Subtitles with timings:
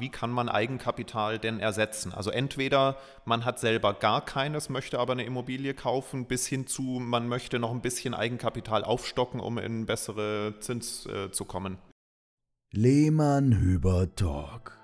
[0.00, 2.12] Frage, wie kann man Eigenkapital denn ersetzen?
[2.12, 6.82] Also entweder man hat selber gar keines, möchte aber eine Immobilie kaufen, bis hin zu,
[6.82, 11.78] man möchte noch ein bisschen Eigenkapital aufstocken, um in bessere Zins äh, zu kommen.
[12.72, 14.78] Lehmann Hüber Talk,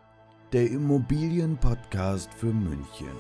[0.53, 3.17] der Immobilienpodcast für München.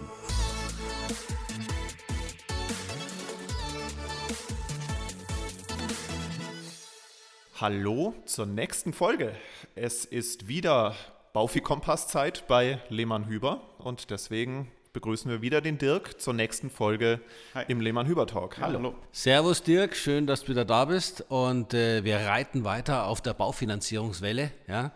[7.58, 9.32] Hallo zur nächsten Folge.
[9.74, 10.94] Es ist wieder
[11.36, 17.20] Baufi-Kompass-Zeit bei Lehmann-Hüber und deswegen begrüßen wir wieder den Dirk zur nächsten Folge
[17.54, 17.66] Hi.
[17.68, 18.56] im Lehmann-Hüber-Talk.
[18.58, 18.78] Hallo.
[18.78, 18.94] Hallo.
[19.12, 23.34] Servus Dirk, schön, dass du wieder da bist und äh, wir reiten weiter auf der
[23.34, 24.50] Baufinanzierungswelle.
[24.66, 24.92] Ja?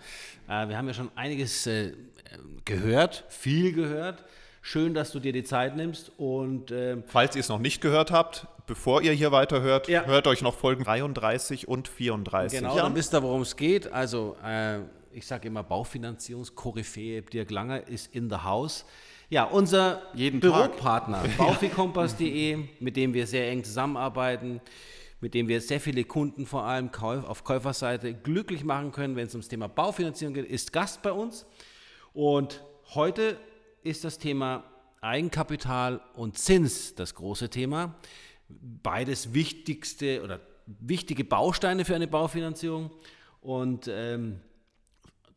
[0.49, 1.93] Äh, wir haben ja schon einiges äh,
[2.65, 4.25] gehört, viel gehört.
[4.63, 8.13] Schön, dass du dir die Zeit nimmst und äh, falls ihr es noch nicht gehört
[8.13, 10.07] habt, bevor ihr hier weiterhört, ja.
[10.07, 12.61] hört euch noch Folgen 33 und 34.
[12.61, 12.85] Genau, ja.
[12.85, 13.93] dann wisst ihr, worum es geht.
[13.93, 14.79] Also äh,
[15.13, 18.85] ich sage immer Baufinanzierungskoryphäe Dirk Langer ist in the house.
[19.29, 24.61] Ja, unser Jeden Büropartner baufikompass.de, mit dem wir sehr eng zusammenarbeiten,
[25.21, 29.35] mit dem wir sehr viele Kunden vor allem auf Käuferseite glücklich machen können, wenn es
[29.35, 31.47] ums Thema Baufinanzierung geht, ist Gast bei uns.
[32.13, 32.65] Und
[32.95, 33.39] heute
[33.83, 34.65] ist das Thema
[35.01, 37.97] Eigenkapital und Zins das große Thema.
[38.49, 42.91] Beides wichtigste oder wichtige Bausteine für eine Baufinanzierung.
[43.41, 44.41] Und ähm,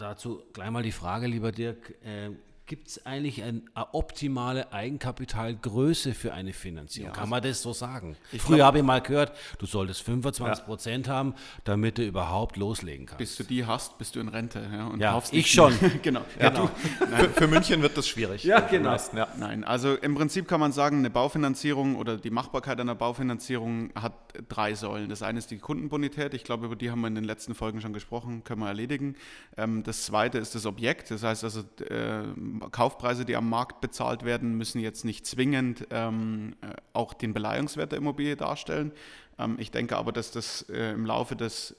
[0.03, 2.31] dazu gleich mal die Frage, lieber Dirk, äh,
[2.65, 3.61] Gibt es eigentlich eine
[3.91, 7.09] optimale Eigenkapitalgröße für eine Finanzierung?
[7.09, 8.15] Ja, Kann man das so sagen?
[8.31, 11.13] Ich Früher habe ich mal gehört, du solltest 25 Prozent ja.
[11.13, 13.17] haben, damit du überhaupt loslegen kannst.
[13.17, 14.65] Bis du die hast, bist du in Rente.
[14.71, 15.73] Ja, und ja ich schon.
[16.01, 16.21] genau.
[16.39, 16.69] genau.
[17.17, 18.45] Für, für, München wird das schwierig.
[18.45, 18.91] Ja, genau.
[18.91, 23.91] Meisten, Nein, also im Prinzip kann man sagen, eine Baufinanzierung oder die Machbarkeit einer Baufinanzierung
[23.93, 24.13] hat
[24.47, 25.09] drei Säulen.
[25.09, 26.33] Das eine ist die Kundenbonität.
[26.33, 29.17] Ich glaube, über die haben wir in den letzten Folgen schon gesprochen, können wir erledigen.
[29.57, 31.11] Ähm, das zweite ist das Objekt.
[31.11, 32.23] Das heißt also, äh,
[32.71, 37.91] Kaufpreise, die am Markt bezahlt werden, müssen jetzt nicht zwingend ähm, äh, auch den Beleihungswert
[37.91, 38.91] der Immobilie darstellen.
[39.39, 41.75] Ähm, ich denke aber, dass das äh, im Laufe des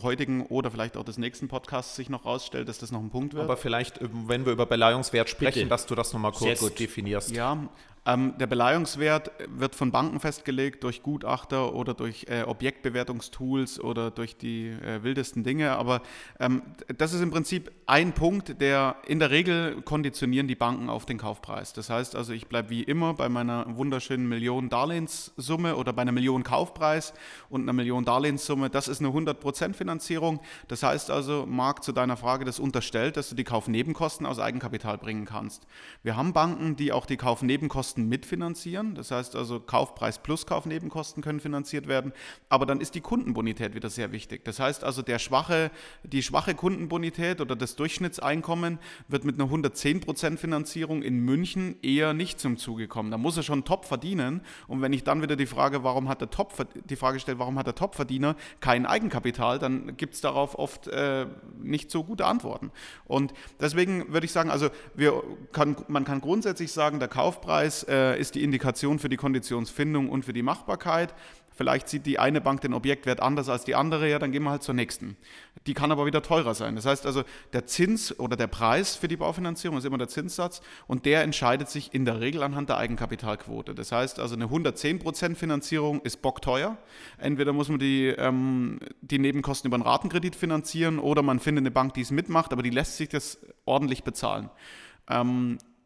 [0.00, 3.34] heutigen oder vielleicht auch des nächsten Podcasts sich noch rausstellt, dass das noch ein Punkt
[3.34, 3.44] wird.
[3.44, 5.68] Aber vielleicht, äh, wenn wir über Beleihungswert sprechen, Bitte.
[5.68, 7.30] dass du das nochmal kurz definierst.
[7.30, 7.68] Ja,
[8.06, 14.36] ähm, der Beleihungswert wird von Banken festgelegt durch Gutachter oder durch äh, Objektbewertungstools oder durch
[14.36, 15.72] die äh, wildesten Dinge.
[15.72, 16.00] Aber
[16.38, 16.62] ähm,
[16.96, 21.18] das ist im Prinzip ein Punkt, der in der Regel konditionieren die Banken auf den
[21.18, 21.74] Kaufpreis.
[21.74, 26.12] Das heißt also, ich bleibe wie immer bei meiner wunderschönen Million Darlehenssumme oder bei einer
[26.12, 27.12] Million Kaufpreis
[27.50, 28.70] und einer Million Darlehenssumme.
[28.70, 30.40] Das ist eine 100% Finanzierung.
[30.68, 34.96] Das heißt also, Marc, zu deiner Frage, das unterstellt, dass du die Kaufnebenkosten aus Eigenkapital
[34.96, 35.66] bringen kannst.
[36.02, 38.94] Wir haben Banken, die auch die Kaufnebenkosten Kosten mitfinanzieren.
[38.94, 42.12] Das heißt also, Kaufpreis plus Kaufnebenkosten können finanziert werden.
[42.48, 44.44] Aber dann ist die Kundenbonität wieder sehr wichtig.
[44.44, 45.72] Das heißt also, der schwache,
[46.04, 48.78] die schwache Kundenbonität oder das Durchschnittseinkommen
[49.08, 53.10] wird mit einer 110% Finanzierung in München eher nicht zum Zuge kommen.
[53.10, 54.42] Da muss er schon top verdienen.
[54.68, 56.54] Und wenn ich dann wieder die Frage, warum hat der Top,
[56.88, 61.26] die Frage stelle, warum hat der Topverdiener kein Eigenkapital, dann gibt es darauf oft äh,
[61.60, 62.70] nicht so gute Antworten.
[63.06, 68.18] Und deswegen würde ich sagen, also wir kann, man kann grundsätzlich sagen, der Kaufpreis äh,
[68.18, 71.14] ist die Indikation für die Konditionsfindung und für die Machbarkeit.
[71.60, 74.50] Vielleicht sieht die eine Bank den Objektwert anders als die andere, ja, dann gehen wir
[74.50, 75.18] halt zur nächsten.
[75.66, 76.74] Die kann aber wieder teurer sein.
[76.74, 80.62] Das heißt also, der Zins oder der Preis für die Baufinanzierung ist immer der Zinssatz
[80.86, 83.74] und der entscheidet sich in der Regel anhand der Eigenkapitalquote.
[83.74, 86.78] Das heißt also, eine 110% Finanzierung ist bockteuer.
[87.18, 91.70] Entweder muss man die, ähm, die Nebenkosten über einen Ratenkredit finanzieren oder man findet eine
[91.70, 94.48] Bank, die es mitmacht, aber die lässt sich das ordentlich bezahlen.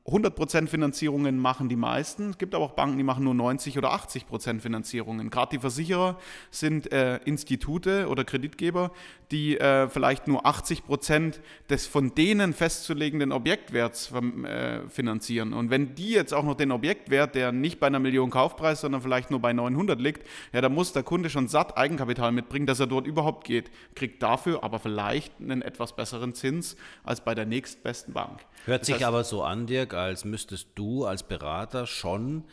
[0.06, 2.30] Ähm, 100% Finanzierungen machen die meisten.
[2.30, 5.30] Es gibt aber auch Banken, die machen nur 90 oder 80% Finanzierungen.
[5.30, 6.18] Gerade die Versicherer
[6.50, 8.90] sind äh, Institute oder Kreditgeber,
[9.30, 15.54] die äh, vielleicht nur 80% des von denen festzulegenden Objektwerts äh, finanzieren.
[15.54, 19.00] Und wenn die jetzt auch noch den Objektwert, der nicht bei einer Million Kaufpreis, sondern
[19.00, 22.78] vielleicht nur bei 900 liegt, ja, da muss der Kunde schon satt Eigenkapital mitbringen, dass
[22.78, 23.70] er dort überhaupt geht.
[23.94, 28.44] Kriegt dafür aber vielleicht einen etwas besseren Zins als bei der nächstbesten Bank.
[28.66, 32.44] Hört das sich heißt, aber so an, Dirk, als müsstest du als Berater schon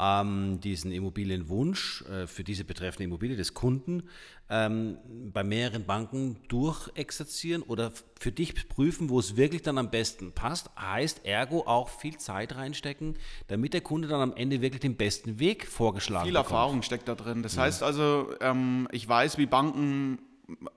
[0.00, 4.04] ähm, diesen Immobilienwunsch äh, für diese betreffende Immobilie des Kunden
[4.48, 4.98] ähm,
[5.32, 10.70] bei mehreren Banken durchexerzieren oder für dich prüfen, wo es wirklich dann am besten passt.
[10.78, 13.18] Heißt ergo auch viel Zeit reinstecken,
[13.48, 16.50] damit der Kunde dann am Ende wirklich den besten Weg vorgeschlagen Viel bekommt.
[16.50, 17.42] Erfahrung steckt da drin.
[17.42, 17.62] Das ja.
[17.62, 20.18] heißt also, ähm, ich weiß, wie Banken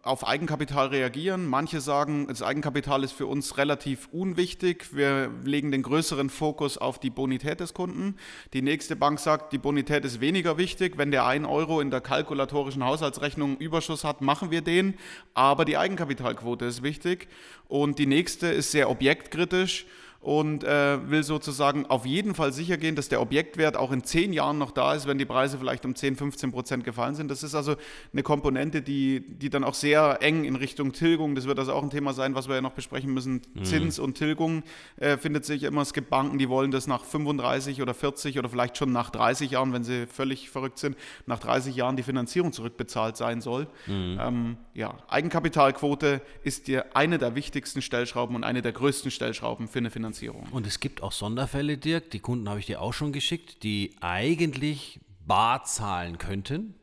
[0.02, 1.48] auf Eigenkapital reagieren.
[1.48, 4.96] Manche sagen, das Eigenkapital ist für uns relativ unwichtig.
[4.96, 8.18] Wir legen den größeren Fokus auf die Bonität des Kunden.
[8.54, 10.98] Die nächste Bank sagt, die Bonität ist weniger wichtig.
[10.98, 14.96] Wenn der 1 Euro in der kalkulatorischen Haushaltsrechnung Überschuss hat, machen wir den.
[15.34, 17.30] Aber die Eigenkapitalquote ist wichtig.
[17.70, 19.86] Und die nächste ist sehr objektkritisch
[20.22, 24.34] und äh, will sozusagen auf jeden Fall sicher gehen, dass der Objektwert auch in zehn
[24.34, 27.32] Jahren noch da ist, wenn die Preise vielleicht um 10, 15 Prozent gefallen sind.
[27.32, 27.76] Das ist also
[28.14, 31.82] eine Komponente, die, die dann auch sehr eng in Richtung Tilgung, das wird also auch
[31.82, 33.42] ein Thema sein, was wir ja noch besprechen müssen.
[33.56, 33.64] Mhm.
[33.64, 34.62] Zins und Tilgung
[34.98, 38.48] äh, findet sich immer, es gibt Banken, die wollen das nach 35 oder 40 oder
[38.48, 42.54] vielleicht schon nach 30 Jahren, wenn sie völlig verrückt sind, nach 30 Jahren die Finanzierung
[42.54, 43.66] zurückbezahlt sein soll.
[43.88, 44.20] Mhm.
[44.22, 49.80] Ähm, ja, Eigenkapitalquote ist dir eine der wichtigsten Stellschrauben und eine der größten Stellschrauben für
[49.80, 50.11] eine Finanzierung.
[50.14, 50.48] Finanzierung.
[50.52, 53.96] Und es gibt auch Sonderfälle, Dirk, die Kunden habe ich dir auch schon geschickt, die
[54.02, 56.76] eigentlich bar zahlen könnten.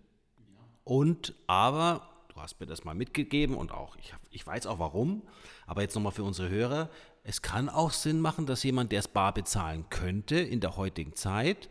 [0.85, 5.23] Und aber, du hast mir das mal mitgegeben und auch, ich, ich weiß auch warum,
[5.67, 6.89] aber jetzt nochmal für unsere Hörer,
[7.25, 11.15] es kann auch Sinn machen, dass jemand, der es bar bezahlen könnte in der heutigen
[11.15, 11.69] Zeit,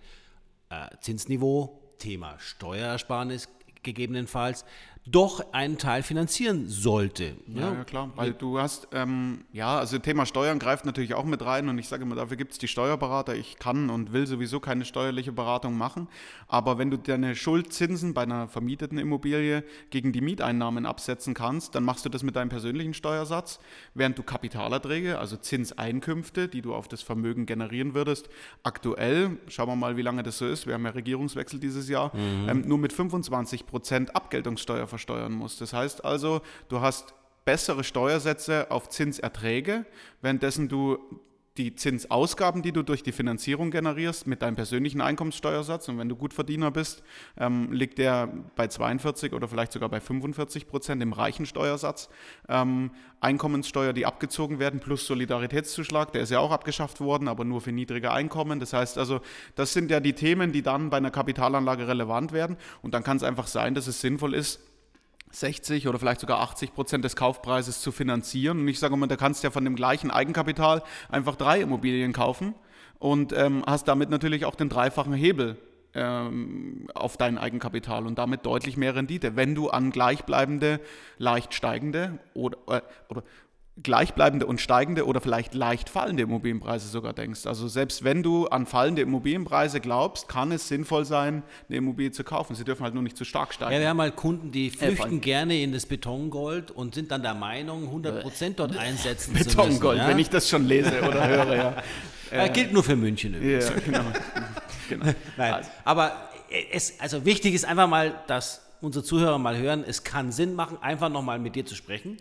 [0.69, 3.49] äh, Zinsniveau, Thema Steuersparnis
[3.87, 4.65] gegebenenfalls,
[5.09, 7.37] doch einen Teil finanzieren sollte.
[7.47, 11.43] Ja, ja klar, weil du hast, ähm, ja, also Thema Steuern greift natürlich auch mit
[11.45, 13.33] rein und ich sage immer, dafür gibt es die Steuerberater.
[13.35, 16.09] Ich kann und will sowieso keine steuerliche Beratung machen,
[16.47, 21.83] aber wenn du deine Schuldzinsen bei einer vermieteten Immobilie gegen die Mieteinnahmen absetzen kannst, dann
[21.83, 23.59] machst du das mit deinem persönlichen Steuersatz,
[23.93, 28.27] während du Kapitalerträge, also Zinseinkünfte, die du auf das Vermögen generieren würdest,
[28.63, 32.13] aktuell, schauen wir mal, wie lange das so ist, wir haben ja Regierungswechsel dieses Jahr,
[32.13, 32.49] mhm.
[32.49, 33.76] ähm, nur mit 25 Prozent
[34.15, 35.61] Abgeltungssteuer versteuern musst.
[35.61, 37.13] Das heißt also, du hast
[37.45, 39.85] bessere Steuersätze auf Zinserträge,
[40.21, 40.99] währenddessen du
[41.57, 46.15] die Zinsausgaben, die du durch die Finanzierung generierst, mit deinem persönlichen Einkommenssteuersatz, und wenn du
[46.15, 47.03] Gutverdiener bist,
[47.37, 52.09] ähm, liegt der bei 42 oder vielleicht sogar bei 45 Prozent im reichen Steuersatz.
[52.47, 57.61] Ähm, Einkommenssteuer, die abgezogen werden, plus Solidaritätszuschlag, der ist ja auch abgeschafft worden, aber nur
[57.61, 58.59] für niedrige Einkommen.
[58.59, 59.21] Das heißt also,
[59.55, 62.57] das sind ja die Themen, die dann bei einer Kapitalanlage relevant werden.
[62.81, 64.59] Und dann kann es einfach sein, dass es sinnvoll ist,
[65.31, 68.59] 60 oder vielleicht sogar 80 Prozent des Kaufpreises zu finanzieren.
[68.59, 72.13] Und ich sage mal, da kannst du ja von dem gleichen Eigenkapital einfach drei Immobilien
[72.13, 72.55] kaufen
[72.99, 75.57] und ähm, hast damit natürlich auch den dreifachen Hebel
[75.93, 80.79] ähm, auf dein Eigenkapital und damit deutlich mehr Rendite, wenn du an gleichbleibende,
[81.17, 83.23] leicht steigende oder, äh, oder
[83.83, 87.45] gleichbleibende und steigende oder vielleicht leicht fallende Immobilienpreise sogar denkst.
[87.45, 92.23] Also selbst wenn du an fallende Immobilienpreise glaubst, kann es sinnvoll sein, eine Immobilie zu
[92.23, 92.55] kaufen.
[92.55, 93.73] Sie dürfen halt nur nicht zu stark steigen.
[93.73, 97.21] Ja, wir haben halt Kunden, die flüchten äh, gerne in das Betongold und sind dann
[97.21, 99.73] der Meinung, 100% dort äh, einsetzen Betongold, zu müssen.
[99.73, 100.07] Betongold, ja?
[100.07, 101.73] wenn ich das schon lese oder höre, ja.
[102.29, 103.69] Äh, gilt nur für München übrigens.
[103.69, 104.03] Ja, genau.
[104.89, 105.05] genau.
[105.37, 105.69] Nein, also.
[105.85, 106.29] aber
[106.71, 110.77] es, also wichtig ist einfach mal, dass unsere Zuhörer mal hören, es kann Sinn machen,
[110.81, 112.17] einfach nochmal mit dir zu sprechen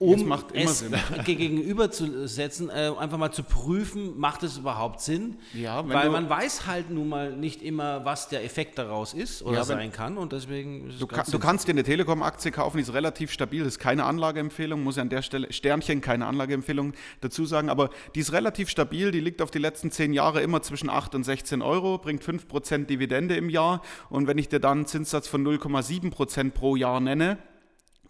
[0.00, 0.84] um es, es
[1.24, 5.38] gegenüberzusetzen, äh, einfach mal zu prüfen, macht es überhaupt Sinn?
[5.52, 9.58] Ja, Weil man weiß halt nun mal nicht immer, was der Effekt daraus ist oder
[9.58, 12.92] ja, sein kann und deswegen du, kann, du kannst dir eine Telekom-Aktie kaufen, die ist
[12.92, 17.44] relativ stabil, das ist keine Anlageempfehlung, muss ja an der Stelle Sternchen, keine Anlageempfehlung dazu
[17.44, 20.90] sagen, aber die ist relativ stabil, die liegt auf die letzten zehn Jahre immer zwischen
[20.90, 24.86] 8 und 16 Euro, bringt 5% Dividende im Jahr und wenn ich dir dann einen
[24.86, 27.38] Zinssatz von 0,7% pro Jahr nenne,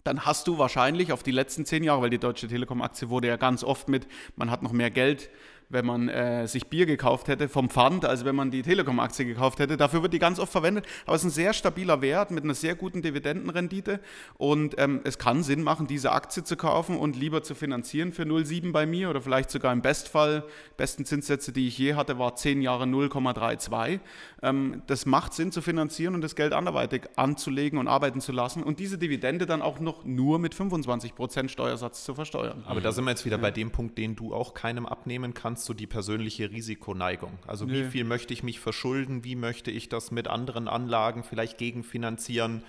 [0.04, 3.36] dann hast du wahrscheinlich auf die letzten zehn Jahre, weil die Deutsche Telekom-Aktie wurde ja
[3.36, 4.06] ganz oft mit,
[4.36, 5.30] man hat noch mehr Geld
[5.70, 9.58] wenn man äh, sich Bier gekauft hätte vom Pfand, also wenn man die Telekom-Aktie gekauft
[9.58, 9.76] hätte.
[9.76, 12.54] Dafür wird die ganz oft verwendet, aber es ist ein sehr stabiler Wert mit einer
[12.54, 14.00] sehr guten Dividendenrendite
[14.38, 18.22] und ähm, es kann Sinn machen, diese Aktie zu kaufen und lieber zu finanzieren für
[18.22, 20.44] 0,7 bei mir oder vielleicht sogar im Bestfall,
[20.76, 24.00] besten Zinssätze, die ich je hatte, war 10 Jahre 0,32.
[24.42, 28.62] Ähm, das macht Sinn zu finanzieren und das Geld anderweitig anzulegen und arbeiten zu lassen
[28.62, 32.64] und diese Dividende dann auch noch nur mit 25% Steuersatz zu versteuern.
[32.66, 33.42] Aber da sind wir jetzt wieder ja.
[33.42, 37.36] bei dem Punkt, den du auch keinem abnehmen kannst kannst du die persönliche Risikoneigung.
[37.44, 37.72] Also nee.
[37.72, 42.62] wie viel möchte ich mich verschulden, wie möchte ich das mit anderen Anlagen vielleicht gegenfinanzieren.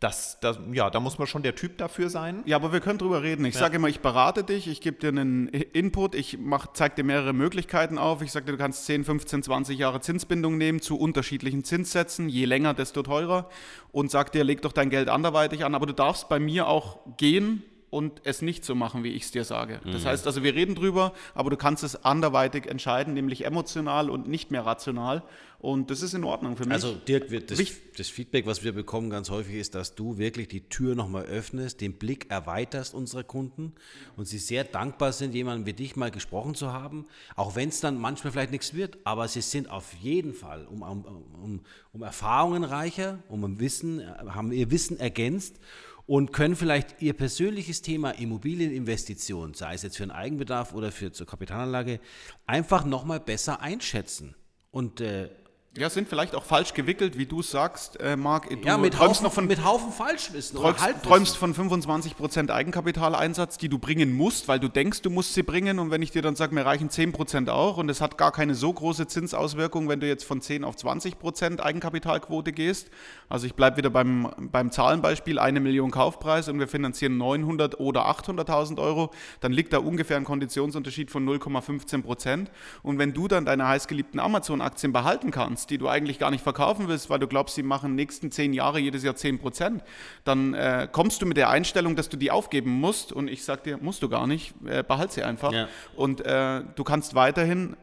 [0.00, 2.42] Das, das, ja, da muss man schon der Typ dafür sein.
[2.44, 3.44] Ja, aber wir können drüber reden.
[3.44, 3.60] Ich ja.
[3.60, 6.36] sage immer, ich berate dich, ich gebe dir einen Input, ich
[6.72, 8.20] zeige dir mehrere Möglichkeiten auf.
[8.20, 12.28] Ich sage dir, du kannst 10, 15, 20 Jahre Zinsbindung nehmen zu unterschiedlichen Zinssätzen.
[12.28, 13.48] Je länger, desto teurer.
[13.92, 15.76] Und sag dir, leg doch dein Geld anderweitig an.
[15.76, 17.62] Aber du darfst bei mir auch gehen
[17.94, 19.80] und es nicht so machen, wie ich es dir sage.
[19.84, 20.08] Das mhm.
[20.08, 24.50] heißt also, wir reden drüber, aber du kannst es anderweitig entscheiden, nämlich emotional und nicht
[24.50, 25.22] mehr rational.
[25.60, 26.74] Und das ist in Ordnung für mich.
[26.74, 27.58] Also Dirk, das,
[27.96, 31.80] das Feedback, was wir bekommen ganz häufig ist, dass du wirklich die Tür nochmal öffnest,
[31.80, 33.72] den Blick erweiterst unserer Kunden
[34.16, 37.80] und sie sehr dankbar sind, jemanden wie dich mal gesprochen zu haben, auch wenn es
[37.80, 41.04] dann manchmal vielleicht nichts wird, aber sie sind auf jeden Fall um, um,
[41.42, 41.60] um,
[41.92, 44.02] um Erfahrungen reicher, um Wissen,
[44.34, 45.60] haben ihr Wissen ergänzt
[46.06, 51.12] und können vielleicht ihr persönliches Thema Immobilieninvestition, sei es jetzt für einen Eigenbedarf oder für
[51.12, 52.00] zur Kapitalanlage,
[52.46, 54.34] einfach nochmal besser einschätzen.
[54.70, 55.30] Und äh,
[55.76, 58.48] ja, sind vielleicht auch falsch gewickelt, wie du sagst, äh, Marc.
[58.48, 63.58] Du ja, mit Haufen, noch von, mit Haufen Falschwissen träumst, oder träumst von 25% Eigenkapitaleinsatz,
[63.58, 65.80] die du bringen musst, weil du denkst, du musst sie bringen.
[65.80, 68.54] Und wenn ich dir dann sage, mir reichen 10% auch und es hat gar keine
[68.54, 72.90] so große Zinsauswirkung, wenn du jetzt von 10 auf 20% Eigenkapitalquote gehst.
[73.28, 78.06] Also ich bleibe wieder beim, beim Zahlenbeispiel, eine Million Kaufpreis und wir finanzieren 900 oder
[78.08, 82.46] 800.000 Euro, dann liegt da ungefähr ein Konditionsunterschied von 0,15%.
[82.84, 86.42] Und wenn du dann deine heißgeliebten Amazon-Aktien behalten kannst, hast, die du eigentlich gar nicht
[86.42, 89.82] verkaufen willst, weil du glaubst, sie machen nächsten zehn Jahre jedes Jahr 10 Prozent,
[90.24, 93.62] dann äh, kommst du mit der Einstellung, dass du die aufgeben musst und ich sage
[93.62, 95.52] dir, musst du gar nicht, äh, behalt sie einfach.
[95.52, 95.68] Ja.
[95.96, 97.76] Und äh, du kannst weiterhin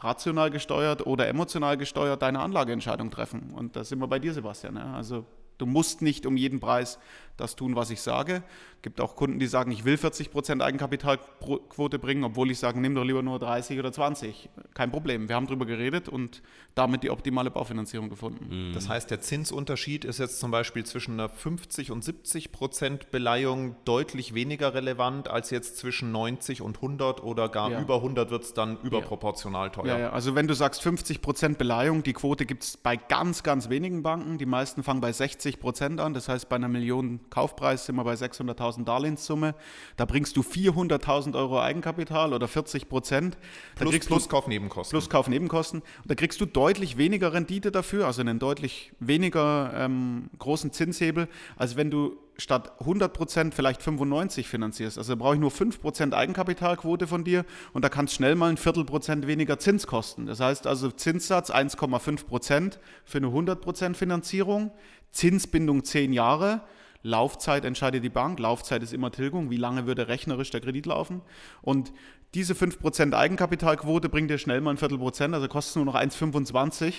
[0.00, 3.52] rational gesteuert oder emotional gesteuert deine Anlageentscheidung treffen.
[3.54, 4.76] Und da sind wir bei dir, Sebastian.
[4.76, 5.24] Also
[5.58, 6.98] du musst nicht um jeden Preis
[7.40, 8.42] das tun, was ich sage.
[8.76, 12.94] Es gibt auch Kunden, die sagen, ich will 40% Eigenkapitalquote bringen, obwohl ich sage, nimm
[12.94, 14.48] doch lieber nur 30 oder 20.
[14.72, 15.28] Kein Problem.
[15.28, 16.42] Wir haben darüber geredet und
[16.74, 18.68] damit die optimale Baufinanzierung gefunden.
[18.68, 18.72] Mhm.
[18.72, 24.34] Das heißt, der Zinsunterschied ist jetzt zum Beispiel zwischen einer 50 und 70% Beleihung deutlich
[24.34, 27.80] weniger relevant als jetzt zwischen 90 und 100 oder gar ja.
[27.80, 29.86] über 100 wird es dann überproportional teuer.
[29.86, 33.68] Ja, ja, also wenn du sagst 50% Beleihung, die Quote gibt es bei ganz, ganz
[33.68, 34.38] wenigen Banken.
[34.38, 36.14] Die meisten fangen bei 60% an.
[36.14, 39.54] Das heißt, bei einer Million Kaufpreis sind wir bei 600.000 Darlehenssumme.
[39.96, 43.38] Da bringst du 400.000 Euro Eigenkapital oder 40 Prozent.
[43.76, 44.92] Plus, plus Kaufnebenkosten.
[44.92, 45.80] Plus Kaufnebenkosten.
[45.80, 51.28] Und da kriegst du deutlich weniger Rendite dafür, also einen deutlich weniger ähm, großen Zinshebel,
[51.56, 54.98] als wenn du statt 100 Prozent vielleicht 95 finanzierst.
[54.98, 58.50] Also brauche ich nur 5 Prozent Eigenkapitalquote von dir und da kann es schnell mal
[58.50, 60.26] ein Viertel Prozent weniger Zins kosten.
[60.26, 64.72] Das heißt also Zinssatz 1,5 Prozent für eine 100 Prozent Finanzierung,
[65.10, 66.62] Zinsbindung 10 Jahre
[67.02, 68.38] Laufzeit entscheidet die Bank.
[68.38, 69.50] Laufzeit ist immer Tilgung.
[69.50, 71.22] Wie lange würde rechnerisch der Kredit laufen?
[71.62, 71.92] Und
[72.34, 76.92] diese 5% Eigenkapitalquote bringt dir schnell mal ein Viertel Prozent, also kostet nur noch 1,25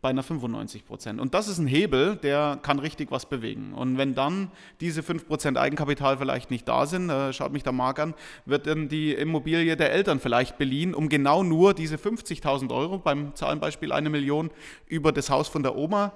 [0.00, 1.20] bei einer 95 Prozent.
[1.20, 3.72] Und das ist ein Hebel, der kann richtig was bewegen.
[3.72, 7.72] Und wenn dann diese 5 Prozent Eigenkapital vielleicht nicht da sind, äh, schaut mich der
[7.72, 12.74] Marc an, wird dann die Immobilie der Eltern vielleicht beliehen, um genau nur diese 50.000
[12.74, 14.50] Euro, beim Zahlenbeispiel eine Million,
[14.88, 16.12] über das Haus von der Oma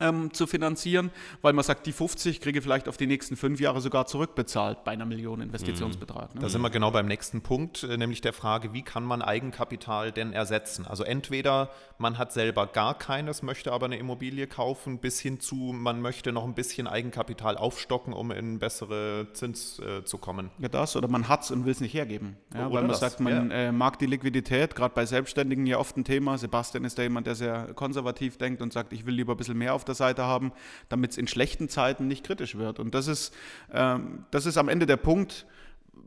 [0.00, 1.10] ähm, zu finanzieren,
[1.42, 4.84] weil man sagt, die 50 kriege ich vielleicht auf die nächsten fünf Jahre sogar zurückbezahlt
[4.84, 6.34] bei einer Million Investitionsbetrag.
[6.34, 6.40] Ne?
[6.40, 10.12] Da sind wir genau beim nächsten Punkt, äh, nämlich der Frage, wie kann man Eigenkapital
[10.12, 10.86] denn ersetzen?
[10.86, 15.56] Also entweder man hat selber gar keines, möchte aber eine Immobilie kaufen, bis hin zu,
[15.56, 20.50] man möchte noch ein bisschen Eigenkapital aufstocken, um in bessere Zins äh, zu kommen.
[20.58, 22.36] Ja, das, oder man hat es und will es nicht hergeben.
[22.54, 23.56] Ja, weil man das, sagt, man ja.
[23.56, 26.36] äh, mag die Liquidität, gerade bei Selbstständigen ja oft ein Thema.
[26.36, 29.56] Sebastian ist da jemand, der sehr konservativ denkt und sagt, ich will lieber ein bisschen
[29.56, 30.52] mehr auf der Seite haben,
[30.88, 32.78] damit es in schlechten Zeiten nicht kritisch wird.
[32.78, 33.34] Und das ist,
[33.72, 35.46] ähm, das ist am Ende der Punkt.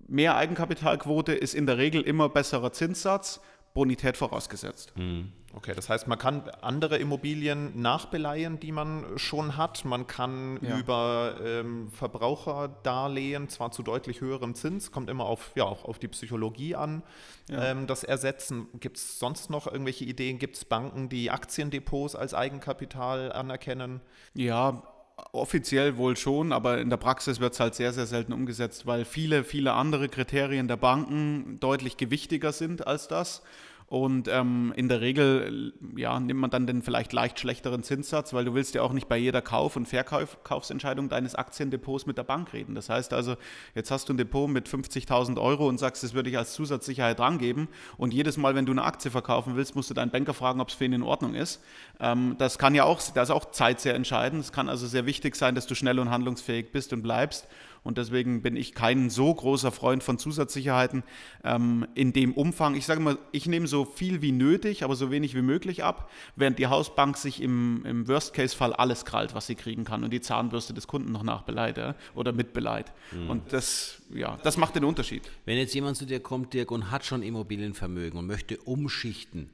[0.08, 3.42] Mehr Eigenkapitalquote ist in der Regel immer besserer Zinssatz,
[3.74, 4.94] Bonität vorausgesetzt.
[4.98, 5.32] Mhm.
[5.56, 9.84] Okay, das heißt, man kann andere Immobilien nachbeleihen, die man schon hat.
[9.84, 10.78] Man kann ja.
[10.78, 16.08] über ähm, Verbraucherdarlehen, zwar zu deutlich höherem Zins, kommt immer auf, ja, auch auf die
[16.08, 17.02] Psychologie an,
[17.50, 17.72] ja.
[17.72, 18.68] ähm, das ersetzen.
[18.80, 20.38] Gibt es sonst noch irgendwelche Ideen?
[20.38, 24.02] Gibt es Banken, die Aktiendepots als Eigenkapital anerkennen?
[24.36, 24.84] Ja,
[25.32, 29.04] offiziell wohl schon, aber in der Praxis wird es halt sehr, sehr selten umgesetzt, weil
[29.04, 33.42] viele, viele andere Kriterien der Banken deutlich gewichtiger sind als das.
[33.90, 38.46] Und ähm, in der Regel ja, nimmt man dann den vielleicht leicht schlechteren Zinssatz, weil
[38.46, 42.54] du willst ja auch nicht bei jeder Kauf- und Verkaufsentscheidung deines Aktiendepots mit der Bank
[42.54, 42.76] reden.
[42.76, 43.36] Das heißt also,
[43.74, 47.18] jetzt hast du ein Depot mit 50.000 Euro und sagst, das würde ich als Zusatzsicherheit
[47.18, 47.68] drangeben.
[47.98, 50.70] Und jedes Mal, wenn du eine Aktie verkaufen willst, musst du deinen Banker fragen, ob
[50.70, 51.60] es für ihn in Ordnung ist.
[52.00, 54.42] Ähm, das kann ja auch, da ist auch Zeit sehr entscheidend.
[54.42, 57.48] Es kann also sehr wichtig sein, dass du schnell und handlungsfähig bist und bleibst.
[57.84, 61.04] Und deswegen bin ich kein so großer Freund von Zusatzsicherheiten
[61.44, 62.76] ähm, in dem Umfang.
[62.76, 66.10] Ich sage mal, ich nehme so viel wie nötig, aber so wenig wie möglich ab,
[66.36, 70.22] während die Hausbank sich im, im Worst-Case-Fall alles krallt, was sie kriegen kann und die
[70.22, 72.92] Zahnbürste des Kunden noch nachbeleiht ja, oder mitbeleiht.
[73.12, 73.30] Mhm.
[73.30, 75.24] Und das, ja, das macht den Unterschied.
[75.46, 79.50] Wenn jetzt jemand zu dir kommt, Dirk, und hat schon Immobilienvermögen und möchte umschichten,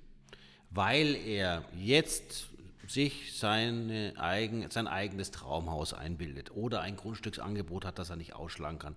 [0.72, 2.50] weil er jetzt
[2.92, 8.80] sich seine eigen, sein eigenes Traumhaus einbildet oder ein Grundstücksangebot hat, das er nicht ausschlagen
[8.80, 8.96] kann.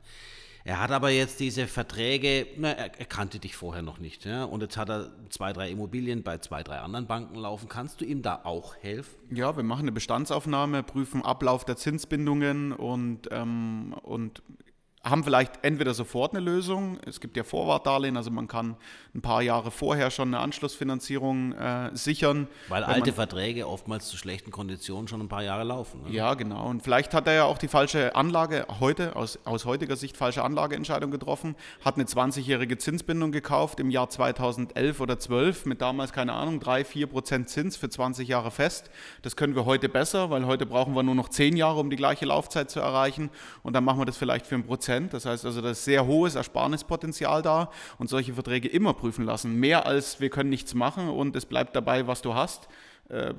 [0.64, 4.44] Er hat aber jetzt diese Verträge, na, er, er, kannte dich vorher noch nicht, ja,
[4.44, 7.68] und jetzt hat er zwei, drei Immobilien bei zwei, drei anderen Banken laufen.
[7.68, 9.16] Kannst du ihm da auch helfen?
[9.30, 14.42] Ja, wir machen eine Bestandsaufnahme, prüfen Ablauf der Zinsbindungen und, ähm, und
[15.04, 18.76] haben vielleicht entweder sofort eine Lösung, es gibt ja Vorwartdarlehen, also man kann
[19.14, 22.48] ein paar Jahre vorher schon eine Anschlussfinanzierung äh, sichern.
[22.68, 26.02] Weil alte Verträge oftmals zu schlechten Konditionen schon ein paar Jahre laufen.
[26.02, 26.10] Ne?
[26.10, 26.66] Ja, genau.
[26.66, 30.42] Und vielleicht hat er ja auch die falsche Anlage, heute, aus, aus heutiger Sicht falsche
[30.42, 36.32] Anlageentscheidung getroffen, hat eine 20-jährige Zinsbindung gekauft im Jahr 2011 oder 12 mit damals, keine
[36.32, 38.90] Ahnung, 3, 4 Prozent Zins für 20 Jahre fest.
[39.22, 41.96] Das können wir heute besser, weil heute brauchen wir nur noch 10 Jahre, um die
[41.96, 43.30] gleiche Laufzeit zu erreichen.
[43.62, 44.87] Und dann machen wir das vielleicht für ein Prozent.
[45.12, 49.54] Das heißt also, da ist sehr hohes Ersparnispotenzial da und solche Verträge immer prüfen lassen.
[49.54, 52.68] Mehr als wir können nichts machen und es bleibt dabei, was du hast.
[53.08, 53.34] Äh,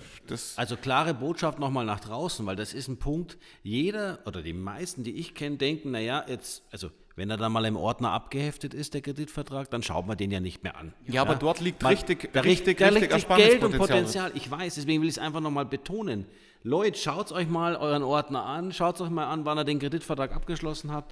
[0.55, 5.03] also klare Botschaft nochmal nach draußen, weil das ist ein Punkt, jeder oder die meisten,
[5.03, 8.93] die ich kenne, denken, naja, jetzt, also wenn er dann mal im Ordner abgeheftet ist,
[8.93, 10.93] der Kreditvertrag, dann schaut man den ja nicht mehr an.
[11.05, 14.31] Ja, ja aber dort liegt man, richtig, da richtig, da richtig, richtig Geld und Potenzial.
[14.35, 16.25] Ich weiß, deswegen will ich es einfach nochmal betonen.
[16.63, 20.35] Leute, schaut euch mal euren Ordner an, schaut euch mal an, wann er den Kreditvertrag
[20.35, 21.05] abgeschlossen hat.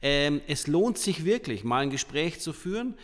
[0.00, 2.94] Ähm, es lohnt sich wirklich, mal ein Gespräch zu führen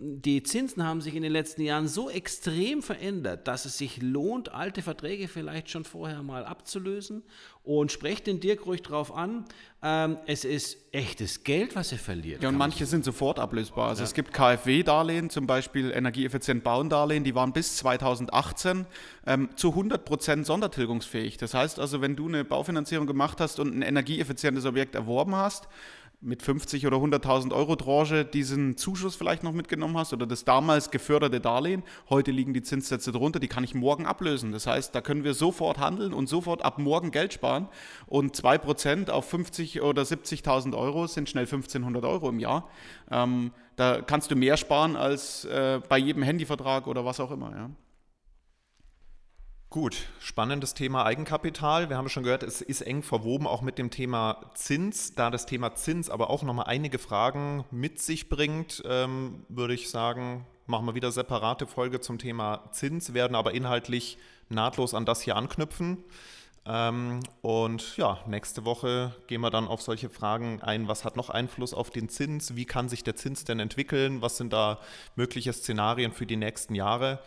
[0.00, 4.52] die Zinsen haben sich in den letzten Jahren so extrem verändert, dass es sich lohnt,
[4.52, 7.24] alte Verträge vielleicht schon vorher mal abzulösen.
[7.64, 9.44] Und sprecht den Dirk ruhig drauf an.
[9.82, 12.42] Ähm, es ist echtes Geld, was er verliert.
[12.42, 13.88] Ja, und manche sind sofort ablösbar.
[13.88, 14.04] Also ja.
[14.04, 18.86] es gibt KfW-Darlehen, zum Beispiel energieeffizient Bauen-Darlehen, die waren bis 2018
[19.26, 21.36] ähm, zu 100 Prozent sondertilgungsfähig.
[21.36, 25.68] Das heißt also, wenn du eine Baufinanzierung gemacht hast und ein energieeffizientes Objekt erworben hast,
[26.20, 30.90] mit 50 oder 100.000 Euro Tranche diesen Zuschuss vielleicht noch mitgenommen hast oder das damals
[30.90, 31.84] geförderte Darlehen.
[32.10, 34.50] Heute liegen die Zinssätze drunter, die kann ich morgen ablösen.
[34.50, 37.68] Das heißt, da können wir sofort handeln und sofort ab morgen Geld sparen.
[38.06, 42.68] Und 2% auf 50 oder 70.000 Euro sind schnell 1.500 Euro im Jahr.
[43.10, 47.52] Ähm, da kannst du mehr sparen als äh, bei jedem Handyvertrag oder was auch immer.
[47.52, 47.70] Ja.
[49.70, 51.90] Gut, spannendes Thema Eigenkapital.
[51.90, 55.14] Wir haben schon gehört, es ist eng verwoben auch mit dem Thema Zins.
[55.14, 59.90] Da das Thema Zins aber auch nochmal einige Fragen mit sich bringt, ähm, würde ich
[59.90, 64.16] sagen, machen wir wieder separate Folge zum Thema Zins, werden aber inhaltlich
[64.48, 66.02] nahtlos an das hier anknüpfen.
[66.64, 70.88] Ähm, und ja, nächste Woche gehen wir dann auf solche Fragen ein.
[70.88, 72.56] Was hat noch Einfluss auf den Zins?
[72.56, 74.22] Wie kann sich der Zins denn entwickeln?
[74.22, 74.78] Was sind da
[75.14, 77.18] mögliche Szenarien für die nächsten Jahre?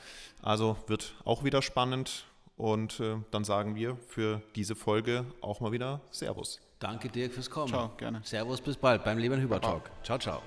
[0.41, 2.25] Also wird auch wieder spannend.
[2.61, 6.59] Und äh, dann sagen wir für diese Folge auch mal wieder Servus.
[6.77, 7.69] Danke Dirk fürs Kommen.
[7.69, 8.21] Ciao, gerne.
[8.23, 9.89] Servus, bis bald beim Leben Hüber Talk.
[10.03, 10.43] Ciao, ciao.